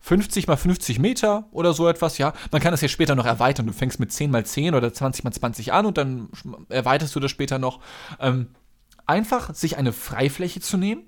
[0.00, 2.32] 50 mal 50 Meter oder so etwas, ja.
[2.50, 3.66] Man kann das ja später noch erweitern.
[3.66, 6.30] Du fängst mit 10 mal 10 oder 20 mal 20 an und dann
[6.68, 7.78] erweiterst du das später noch.
[8.18, 8.48] Ähm,
[9.06, 11.02] einfach sich eine Freifläche zu nehmen,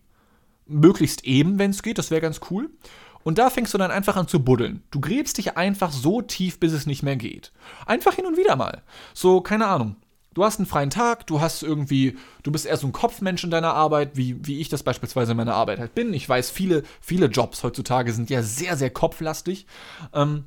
[0.67, 2.71] möglichst eben, wenn es geht, das wäre ganz cool.
[3.25, 4.83] Und da fängst du dann einfach an zu buddeln.
[4.91, 7.53] Du gräbst dich einfach so tief, bis es nicht mehr geht.
[7.87, 8.83] Einfach hin und wieder mal.
[9.15, 9.97] So, keine Ahnung.
[10.35, 13.51] Du hast einen freien Tag, du hast irgendwie, du bist eher so ein Kopfmensch in
[13.51, 16.15] deiner Arbeit, wie, wie ich das beispielsweise in meiner Arbeit halt bin.
[16.15, 19.67] Ich weiß, viele, viele Jobs heutzutage sind ja sehr, sehr kopflastig.
[20.15, 20.47] Ähm,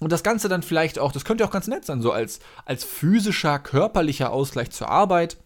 [0.00, 2.84] und das Ganze dann vielleicht auch, das könnte auch ganz nett sein, so als, als
[2.84, 5.38] physischer, körperlicher Ausgleich zur Arbeit.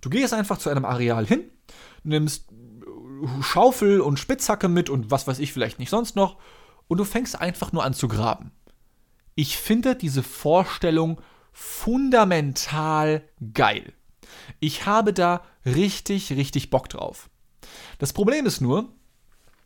[0.00, 1.42] Du gehst einfach zu einem Areal hin,
[2.04, 2.46] nimmst
[3.40, 6.36] Schaufel und Spitzhacke mit und was weiß ich vielleicht nicht sonst noch
[6.88, 8.52] und du fängst einfach nur an zu graben.
[9.34, 11.20] Ich finde diese Vorstellung
[11.52, 13.22] fundamental
[13.54, 13.92] geil.
[14.60, 17.28] Ich habe da richtig, richtig Bock drauf.
[17.98, 18.92] Das Problem ist nur,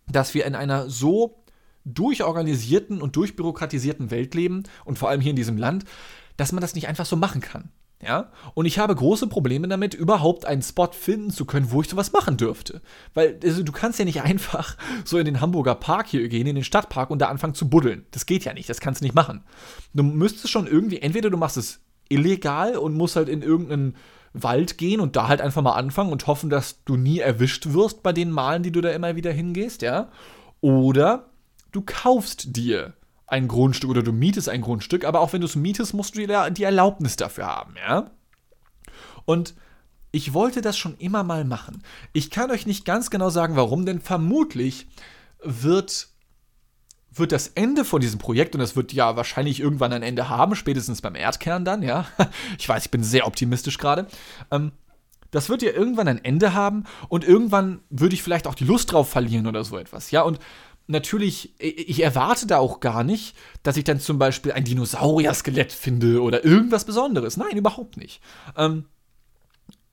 [0.08, 1.44] dass wir in einer so
[1.84, 5.84] durchorganisierten und durchbürokratisierten Welt leben und vor allem hier in diesem Land,
[6.36, 7.70] dass man das nicht einfach so machen kann.
[8.02, 11.88] Ja, und ich habe große Probleme damit, überhaupt einen Spot finden zu können, wo ich
[11.88, 12.80] sowas machen dürfte.
[13.12, 16.54] Weil also, du kannst ja nicht einfach so in den Hamburger Park hier gehen, in
[16.54, 18.06] den Stadtpark und da anfangen zu buddeln.
[18.10, 19.44] Das geht ja nicht, das kannst du nicht machen.
[19.92, 23.96] Du müsstest schon irgendwie, entweder du machst es illegal und musst halt in irgendeinen
[24.32, 28.02] Wald gehen und da halt einfach mal anfangen und hoffen, dass du nie erwischt wirst
[28.02, 30.10] bei den Malen, die du da immer wieder hingehst, ja.
[30.62, 31.26] Oder
[31.72, 32.94] du kaufst dir
[33.30, 36.26] ein Grundstück oder du mietest ein Grundstück, aber auch wenn du es mietest, musst du
[36.26, 38.10] die Erlaubnis dafür haben, ja?
[39.24, 39.54] Und
[40.12, 41.82] ich wollte das schon immer mal machen.
[42.12, 44.88] Ich kann euch nicht ganz genau sagen, warum, denn vermutlich
[45.44, 46.08] wird,
[47.12, 50.56] wird das Ende von diesem Projekt, und das wird ja wahrscheinlich irgendwann ein Ende haben,
[50.56, 52.06] spätestens beim Erdkern dann, ja.
[52.58, 54.08] Ich weiß, ich bin sehr optimistisch gerade.
[54.50, 54.72] Ähm,
[55.30, 58.90] das wird ja irgendwann ein Ende haben und irgendwann würde ich vielleicht auch die Lust
[58.90, 60.22] drauf verlieren oder so etwas, ja.
[60.22, 60.40] Und
[60.90, 66.22] natürlich, ich erwarte da auch gar nicht, dass ich dann zum Beispiel ein Dinosaurier-Skelett finde
[66.22, 67.36] oder irgendwas Besonderes.
[67.36, 68.20] Nein, überhaupt nicht.
[68.56, 68.86] Ähm,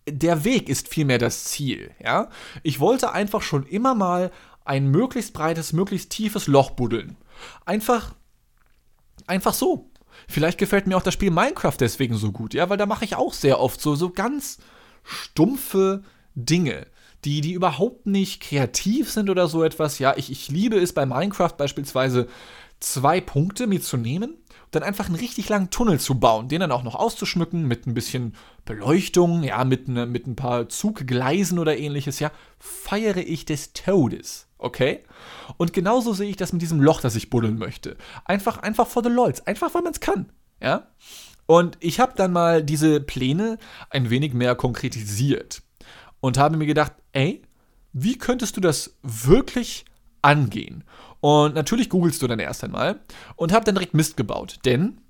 [0.09, 2.29] der Weg ist vielmehr das Ziel, ja.
[2.63, 4.31] Ich wollte einfach schon immer mal
[4.65, 7.17] ein möglichst breites, möglichst tiefes Loch buddeln.
[7.65, 8.13] Einfach,
[9.27, 9.91] einfach so.
[10.27, 13.15] Vielleicht gefällt mir auch das Spiel Minecraft deswegen so gut, ja, weil da mache ich
[13.15, 14.57] auch sehr oft so, so ganz
[15.03, 16.03] stumpfe
[16.35, 16.87] Dinge
[17.25, 19.99] die, die überhaupt nicht kreativ sind oder so etwas.
[19.99, 22.27] Ja, ich, ich liebe es bei Minecraft beispielsweise
[22.79, 26.59] zwei Punkte mir zu nehmen und dann einfach einen richtig langen Tunnel zu bauen, den
[26.59, 31.57] dann auch noch auszuschmücken mit ein bisschen Beleuchtung, ja, mit, ne, mit ein paar Zuggleisen
[31.57, 35.03] oder ähnliches, ja, feiere ich des Todes, okay?
[35.57, 37.97] Und genauso sehe ich das mit diesem Loch, das ich buddeln möchte.
[38.25, 40.87] Einfach, einfach for the lols, einfach weil man es kann, ja?
[41.45, 43.57] Und ich habe dann mal diese Pläne
[43.89, 45.63] ein wenig mehr konkretisiert
[46.19, 47.41] und habe mir gedacht, ey,
[47.93, 49.85] wie könntest du das wirklich
[50.21, 50.83] angehen?
[51.19, 52.99] Und natürlich googelst du dann erst einmal
[53.35, 55.01] und habe dann direkt Mist gebaut, denn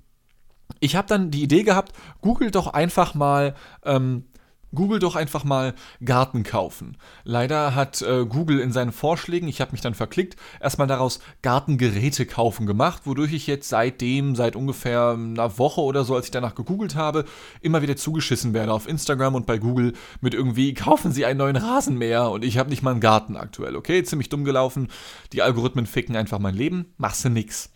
[0.80, 4.24] ich habe dann die Idee gehabt, google doch einfach mal ähm,
[4.74, 6.96] Google doch einfach mal Garten kaufen.
[7.24, 12.26] Leider hat äh, Google in seinen Vorschlägen, ich habe mich dann verklickt, erstmal daraus Gartengeräte
[12.26, 16.54] kaufen gemacht, wodurch ich jetzt seitdem, seit ungefähr einer Woche oder so, als ich danach
[16.54, 17.24] gegoogelt habe,
[17.60, 21.56] immer wieder zugeschissen werde auf Instagram und bei Google mit irgendwie, kaufen Sie einen neuen
[21.56, 24.02] Rasenmäher und ich habe nicht mal einen Garten aktuell, okay?
[24.04, 24.88] Ziemlich dumm gelaufen.
[25.32, 27.70] Die Algorithmen ficken einfach mein Leben, machst du nix.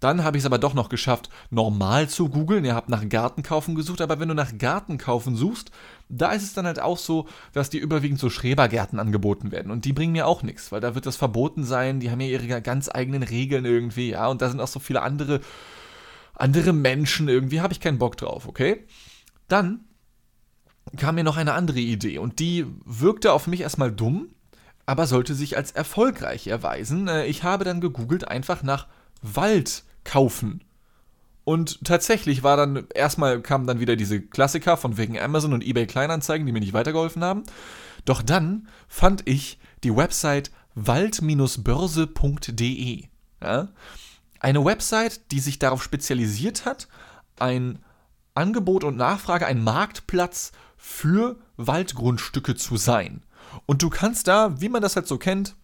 [0.00, 2.64] Dann habe ich es aber doch noch geschafft, normal zu googeln.
[2.64, 5.70] Ihr habt nach Gartenkaufen gesucht, aber wenn du nach Gartenkaufen suchst,
[6.08, 9.70] da ist es dann halt auch so, dass die überwiegend so Schrebergärten angeboten werden.
[9.70, 12.00] Und die bringen mir auch nichts, weil da wird das verboten sein.
[12.00, 14.26] Die haben ja ihre ganz eigenen Regeln irgendwie, ja.
[14.28, 15.40] Und da sind auch so viele andere,
[16.34, 17.60] andere Menschen irgendwie.
[17.60, 18.86] Habe ich keinen Bock drauf, okay?
[19.48, 19.84] Dann
[20.96, 24.30] kam mir noch eine andere Idee und die wirkte auf mich erstmal dumm,
[24.86, 27.06] aber sollte sich als erfolgreich erweisen.
[27.06, 28.86] Äh, ich habe dann gegoogelt einfach nach
[29.22, 30.62] Wald kaufen.
[31.44, 35.86] Und tatsächlich war dann, erstmal kamen dann wieder diese Klassiker von wegen Amazon und eBay
[35.86, 37.42] Kleinanzeigen, die mir nicht weitergeholfen haben.
[38.04, 43.04] Doch dann fand ich die Website wald-börse.de.
[43.42, 43.68] Ja?
[44.38, 46.86] Eine Website, die sich darauf spezialisiert hat,
[47.38, 47.80] ein
[48.34, 53.24] Angebot und Nachfrage, ein Marktplatz für Waldgrundstücke zu sein.
[53.66, 55.56] Und du kannst da, wie man das halt so kennt,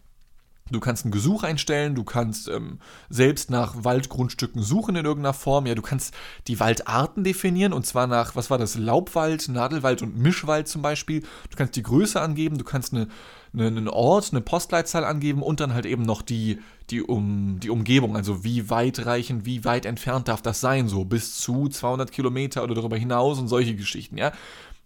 [0.69, 5.65] Du kannst ein Gesuch einstellen, du kannst ähm, selbst nach Waldgrundstücken suchen in irgendeiner Form.
[5.65, 6.13] Ja, du kannst
[6.47, 11.21] die Waldarten definieren und zwar nach, was war das, Laubwald, Nadelwald und Mischwald zum Beispiel.
[11.49, 13.07] Du kannst die Größe angeben, du kannst eine,
[13.53, 17.69] eine, einen Ort, eine Postleitzahl angeben und dann halt eben noch die, die, um, die
[17.69, 22.63] Umgebung, also wie weitreichend, wie weit entfernt darf das sein, so bis zu 200 Kilometer
[22.63, 24.31] oder darüber hinaus und solche Geschichten, ja.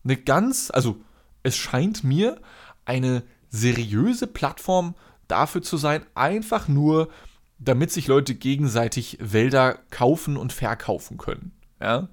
[0.04, 0.98] Eine ganz, also
[1.44, 2.39] es scheint mir
[2.86, 4.96] eine seriöse Plattform
[5.32, 7.10] dafür zu sein, einfach nur,
[7.58, 11.54] damit sich Leute gegenseitig Wälder kaufen und verkaufen können.
[11.80, 12.10] Ja?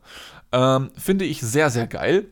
[0.52, 2.26] Ähm, finde ich sehr, sehr geil.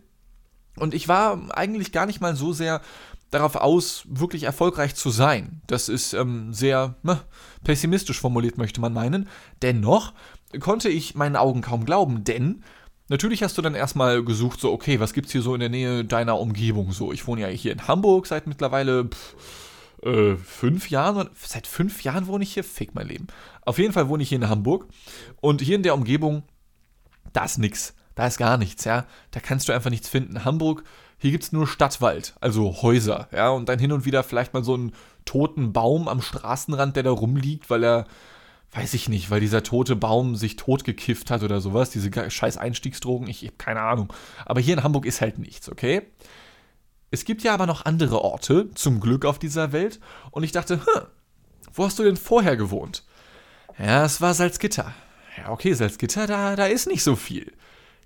[0.78, 2.82] Und ich war eigentlich gar nicht mal so sehr
[3.30, 5.60] darauf aus, wirklich erfolgreich zu sein.
[5.66, 7.20] Das ist ähm, sehr ne,
[7.64, 9.28] pessimistisch formuliert, möchte man meinen.
[9.62, 10.12] Dennoch
[10.60, 12.62] konnte ich meinen Augen kaum glauben, denn
[13.08, 16.04] natürlich hast du dann erstmal gesucht, so, okay, was gibt's hier so in der Nähe
[16.04, 17.12] deiner Umgebung so?
[17.12, 19.06] Ich wohne ja hier in Hamburg seit mittlerweile.
[19.06, 19.34] Pff,
[20.06, 23.26] äh, fünf Jahren, seit fünf Jahren wohne ich hier, fick mein Leben.
[23.62, 24.86] Auf jeden Fall wohne ich hier in Hamburg
[25.40, 26.44] und hier in der Umgebung,
[27.32, 29.06] da ist nix, da ist gar nichts, ja.
[29.32, 30.44] Da kannst du einfach nichts finden.
[30.44, 30.84] Hamburg,
[31.18, 34.64] hier gibt es nur Stadtwald, also Häuser, ja, und dann hin und wieder vielleicht mal
[34.64, 34.92] so einen
[35.24, 38.06] toten Baum am Straßenrand, der da rumliegt, weil er,
[38.72, 43.28] weiß ich nicht, weil dieser tote Baum sich totgekifft hat oder sowas, diese scheiß Einstiegsdrogen,
[43.28, 44.12] ich, ich habe keine Ahnung.
[44.44, 46.02] Aber hier in Hamburg ist halt nichts, okay?
[47.10, 50.80] Es gibt ja aber noch andere Orte, zum Glück auf dieser Welt, und ich dachte,
[50.84, 51.02] hm,
[51.72, 53.04] wo hast du denn vorher gewohnt?
[53.78, 54.92] Ja, es war Salzgitter.
[55.36, 57.52] Ja, okay, Salzgitter, da, da ist nicht so viel.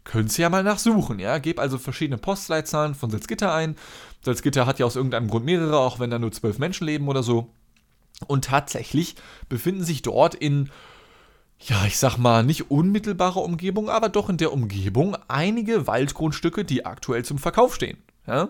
[0.04, 1.38] Könntest ja mal nachsuchen, ja?
[1.38, 3.76] Geb also verschiedene Postleitzahlen von Salzgitter ein.
[4.24, 7.22] Salzgitter hat ja aus irgendeinem Grund mehrere, auch wenn da nur zwölf Menschen leben oder
[7.22, 7.52] so.
[8.26, 9.14] Und tatsächlich
[9.48, 10.70] befinden sich dort in,
[11.60, 16.86] ja, ich sag mal, nicht unmittelbarer Umgebung, aber doch in der Umgebung einige Waldgrundstücke, die
[16.86, 17.98] aktuell zum Verkauf stehen.
[18.30, 18.48] Ja?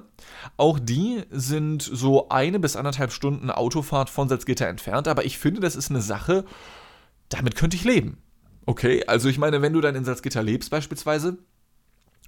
[0.59, 5.61] Auch die sind so eine bis anderthalb Stunden Autofahrt von Salzgitter entfernt, aber ich finde,
[5.61, 6.45] das ist eine Sache,
[7.31, 8.19] damit könnte ich leben.
[8.67, 11.39] Okay, also ich meine, wenn du dann in Salzgitter lebst beispielsweise,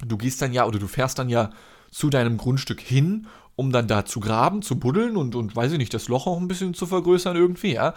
[0.03, 1.51] du gehst dann ja oder du fährst dann ja
[1.91, 5.77] zu deinem Grundstück hin, um dann da zu graben, zu buddeln und, und weiß ich
[5.77, 7.93] nicht, das Loch auch ein bisschen zu vergrößern irgendwie, ja.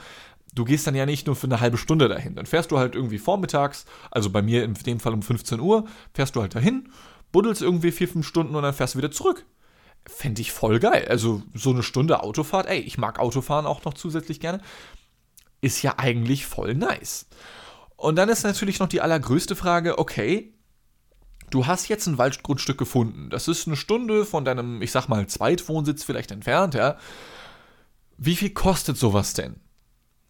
[0.55, 2.35] Du gehst dann ja nicht nur für eine halbe Stunde dahin.
[2.35, 5.87] Dann fährst du halt irgendwie vormittags, also bei mir in dem Fall um 15 Uhr,
[6.15, 6.89] fährst du halt dahin
[7.37, 9.45] buddelst irgendwie vier, fünf Stunden und dann fährst du wieder zurück.
[10.07, 11.07] Fände ich voll geil.
[11.11, 14.63] Also so eine Stunde Autofahrt, ey, ich mag Autofahren auch noch zusätzlich gerne.
[15.61, 17.27] Ist ja eigentlich voll nice.
[17.97, 20.55] Und dann ist natürlich noch die allergrößte Frage, okay,
[21.51, 23.29] du hast jetzt ein Waldgrundstück gefunden.
[23.29, 26.97] Das ist eine Stunde von deinem, ich sag mal, Zweitwohnsitz vielleicht entfernt, ja.
[28.17, 29.61] Wie viel kostet sowas denn?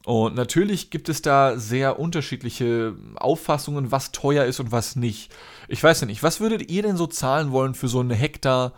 [0.07, 5.35] Und natürlich gibt es da sehr unterschiedliche Auffassungen, was teuer ist und was nicht.
[5.67, 8.73] Ich weiß ja nicht, was würdet ihr denn so zahlen wollen für so einen Hektar,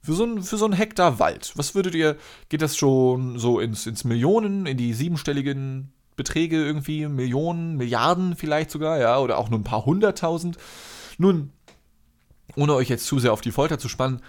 [0.00, 1.50] für so einen, für so einen Hektar Wald?
[1.56, 2.16] Was würdet ihr,
[2.48, 8.70] geht das schon so ins, ins Millionen, in die siebenstelligen Beträge irgendwie, Millionen, Milliarden vielleicht
[8.70, 10.58] sogar, ja, oder auch nur ein paar hunderttausend?
[11.18, 11.50] Nun,
[12.54, 14.22] ohne euch jetzt zu sehr auf die Folter zu spannen,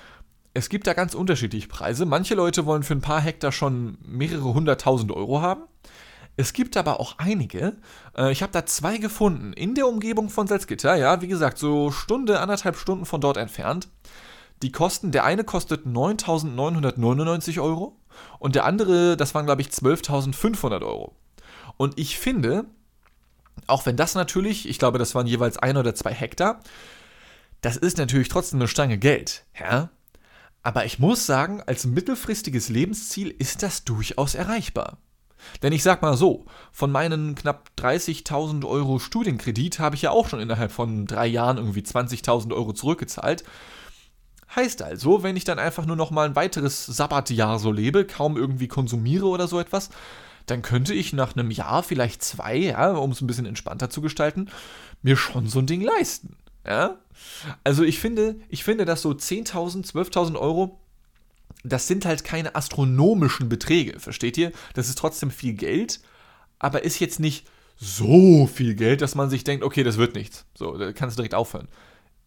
[0.55, 2.07] es gibt da ganz unterschiedliche Preise.
[2.07, 5.62] Manche Leute wollen für ein paar Hektar schon mehrere hunderttausend Euro haben.
[6.39, 7.75] Es gibt aber auch einige.
[8.17, 10.95] Äh, ich habe da zwei gefunden in der Umgebung von Salzgitter.
[10.95, 13.89] Ja, wie gesagt, so Stunde, anderthalb Stunden von dort entfernt.
[14.62, 17.99] Die kosten, der eine kostet 9.999 Euro
[18.39, 21.13] und der andere, das waren glaube ich 12.500 Euro.
[21.75, 22.63] Und ich finde,
[23.67, 26.62] auch wenn das natürlich, ich glaube, das waren jeweils ein oder zwei Hektar,
[27.60, 29.89] das ist natürlich trotzdem eine Stange Geld, ja.
[30.63, 34.99] Aber ich muss sagen, als mittelfristiges Lebensziel ist das durchaus erreichbar.
[35.62, 40.30] Denn ich sag mal so, von meinen knapp 30.000 Euro Studienkredit habe ich ja auch
[40.30, 43.43] schon innerhalb von drei Jahren irgendwie 20.000 Euro zurückgezahlt.
[44.56, 48.36] Heißt also, wenn ich dann einfach nur noch mal ein weiteres Sabbatjahr so lebe, kaum
[48.36, 49.89] irgendwie konsumiere oder so etwas,
[50.47, 54.02] dann könnte ich nach einem Jahr, vielleicht zwei, ja, um es ein bisschen entspannter zu
[54.02, 54.49] gestalten,
[55.04, 56.36] mir schon so ein Ding leisten.
[56.65, 56.97] Ja?
[57.63, 60.80] Also ich finde, ich finde, dass so 10.000, 12.000 Euro
[61.63, 64.51] das sind halt keine astronomischen Beträge, versteht ihr?
[64.73, 65.99] Das ist trotzdem viel Geld,
[66.59, 70.45] aber ist jetzt nicht so viel Geld, dass man sich denkt, okay, das wird nichts.
[70.55, 71.67] So, da kannst du direkt aufhören.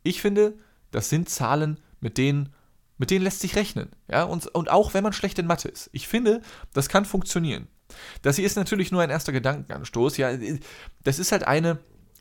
[0.02, 0.54] Ich finde,
[0.90, 2.50] das sind Zahlen, mit denen
[2.98, 3.88] Mit denen lässt sich rechnen.
[4.08, 4.22] Ja?
[4.24, 5.90] Und, und auch wenn man schlecht in Mathe ist.
[5.92, 6.40] Ich finde,
[6.72, 7.66] das kann funktionieren.
[8.22, 10.18] Das hier ist natürlich nur ein erster Gedankenanstoß.
[10.18, 10.30] Ja,
[11.02, 11.78] das ist halt eine,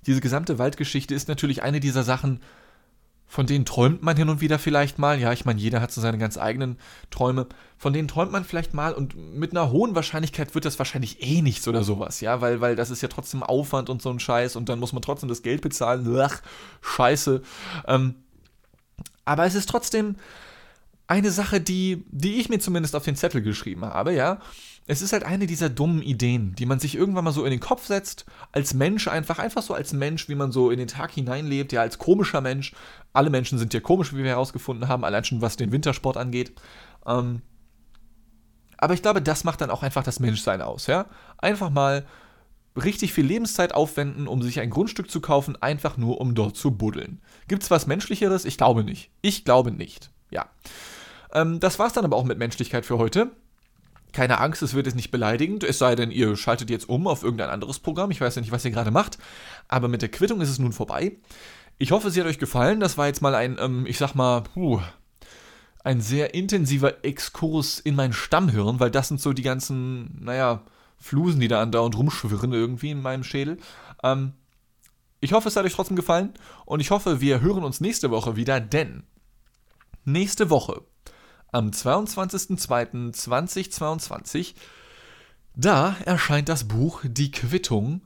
[0.07, 2.39] diese gesamte Waldgeschichte ist natürlich eine dieser Sachen,
[3.31, 5.17] von denen träumt man hin und wieder vielleicht mal.
[5.17, 6.77] Ja, ich meine, jeder hat so seine ganz eigenen
[7.11, 7.47] Träume.
[7.77, 11.41] Von denen träumt man vielleicht mal und mit einer hohen Wahrscheinlichkeit wird das wahrscheinlich eh
[11.41, 14.57] nichts oder sowas, ja, weil, weil das ist ja trotzdem Aufwand und so ein Scheiß
[14.57, 16.13] und dann muss man trotzdem das Geld bezahlen.
[16.19, 16.41] Ach,
[16.81, 17.41] scheiße.
[17.87, 18.15] Ähm,
[19.23, 20.17] aber es ist trotzdem
[21.07, 24.41] eine Sache, die, die ich mir zumindest auf den Zettel geschrieben habe, ja.
[24.87, 27.59] Es ist halt eine dieser dummen Ideen, die man sich irgendwann mal so in den
[27.59, 31.11] Kopf setzt, als Mensch einfach, einfach so als Mensch, wie man so in den Tag
[31.11, 32.73] hineinlebt, ja, als komischer Mensch.
[33.13, 36.53] Alle Menschen sind ja komisch, wie wir herausgefunden haben, allein schon was den Wintersport angeht.
[37.05, 37.41] Ähm,
[38.77, 41.05] aber ich glaube, das macht dann auch einfach das Menschsein aus, ja.
[41.37, 42.05] Einfach mal
[42.75, 46.71] richtig viel Lebenszeit aufwenden, um sich ein Grundstück zu kaufen, einfach nur um dort zu
[46.71, 47.21] buddeln.
[47.47, 48.45] Gibt es was Menschlicheres?
[48.45, 49.11] Ich glaube nicht.
[49.21, 50.11] Ich glaube nicht.
[50.29, 50.47] Ja.
[51.33, 53.31] Ähm, das war's dann aber auch mit Menschlichkeit für heute.
[54.11, 57.23] Keine Angst, es wird jetzt nicht beleidigend, es sei denn, ihr schaltet jetzt um auf
[57.23, 58.11] irgendein anderes Programm.
[58.11, 59.17] Ich weiß ja nicht, was ihr gerade macht,
[59.67, 61.17] aber mit der Quittung ist es nun vorbei.
[61.77, 62.79] Ich hoffe, sie hat euch gefallen.
[62.79, 64.81] Das war jetzt mal ein, ähm, ich sag mal, puh,
[65.83, 70.63] ein sehr intensiver Exkurs in mein Stammhirn, weil das sind so die ganzen, naja,
[70.97, 73.57] Flusen, die da andauernd rumschwirren irgendwie in meinem Schädel.
[74.03, 74.33] Ähm,
[75.19, 76.33] ich hoffe, es hat euch trotzdem gefallen
[76.65, 79.03] und ich hoffe, wir hören uns nächste Woche wieder, denn
[80.05, 80.83] nächste Woche
[81.51, 84.55] am 22.02.2022.
[85.55, 88.01] Da erscheint das Buch Die Quittung,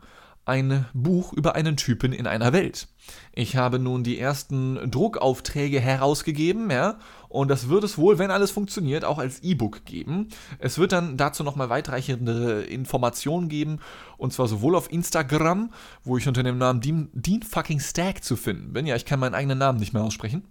[0.45, 2.87] ein Buch über einen Typen in einer Welt.
[3.33, 8.51] Ich habe nun die ersten Druckaufträge herausgegeben, ja, und das wird es wohl, wenn alles
[8.51, 10.29] funktioniert, auch als E-Book geben.
[10.59, 13.79] Es wird dann dazu nochmal weitreichende Informationen geben,
[14.17, 15.71] und zwar sowohl auf Instagram,
[16.03, 18.85] wo ich unter dem Namen Dean, Dean fucking Stag zu finden bin.
[18.85, 20.43] Ja, ich kann meinen eigenen Namen nicht mehr aussprechen.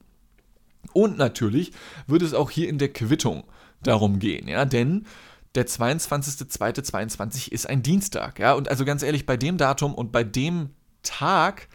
[0.92, 1.72] Und natürlich
[2.06, 3.44] wird es auch hier in der Quittung
[3.82, 5.06] darum gehen, ja, denn
[5.54, 10.24] der 22.02.22 ist ein Dienstag, ja, und also ganz ehrlich, bei dem Datum und bei
[10.24, 10.70] dem
[11.02, 11.68] Tag,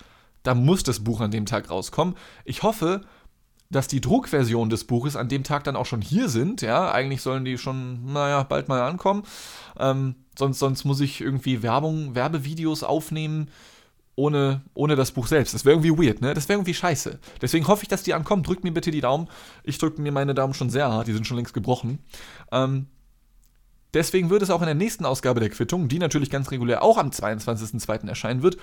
[0.43, 2.15] da muss das Buch an dem Tag rauskommen.
[2.43, 3.02] Ich hoffe,
[3.69, 7.22] dass die Druckversion des Buches an dem Tag dann auch schon hier sind, ja, eigentlich
[7.22, 9.24] sollen die schon, naja, bald mal ankommen,
[9.78, 13.50] ähm, sonst, sonst muss ich irgendwie Werbung, Werbevideos aufnehmen,
[14.19, 15.53] ohne, ohne das Buch selbst.
[15.53, 16.34] Das wäre irgendwie weird, ne?
[16.34, 17.19] Das wäre irgendwie scheiße.
[17.41, 18.43] Deswegen hoffe ich, dass die ankommen.
[18.43, 19.29] Drückt mir bitte die Daumen.
[19.63, 21.99] Ich drücke mir meine Daumen schon sehr hart, die sind schon längst gebrochen.
[22.51, 22.88] Ähm,
[23.93, 26.97] deswegen wird es auch in der nächsten Ausgabe der Quittung, die natürlich ganz regulär auch
[26.97, 28.10] am 22.02.
[28.10, 28.58] erscheinen wird,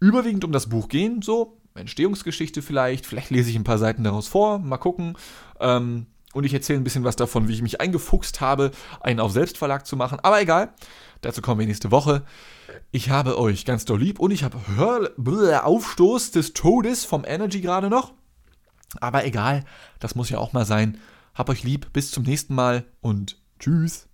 [0.00, 1.20] überwiegend um das Buch gehen.
[1.20, 3.04] So, Entstehungsgeschichte vielleicht.
[3.04, 4.58] Vielleicht lese ich ein paar Seiten daraus vor.
[4.58, 5.18] Mal gucken.
[5.60, 9.32] Ähm, und ich erzähle ein bisschen was davon, wie ich mich eingefuchst habe, einen auf
[9.32, 10.20] Selbstverlag zu machen.
[10.22, 10.72] Aber egal,
[11.20, 12.24] dazu kommen wir nächste Woche.
[12.90, 14.58] Ich habe euch ganz doll lieb und ich habe
[15.64, 18.12] Aufstoß des Todes vom Energy gerade noch.
[19.00, 19.64] Aber egal,
[19.98, 20.98] das muss ja auch mal sein.
[21.34, 24.08] Hab euch lieb, bis zum nächsten Mal und tschüss.